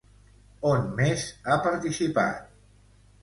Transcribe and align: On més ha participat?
On 0.69 0.87
més 0.99 1.25
ha 1.55 1.59
participat? 1.67 2.47